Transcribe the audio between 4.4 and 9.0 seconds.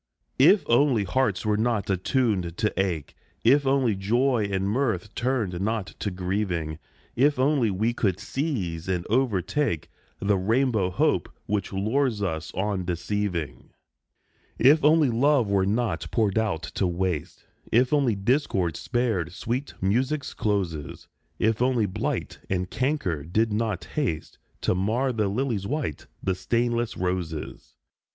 and mirth turned not to grieving, If only we could seize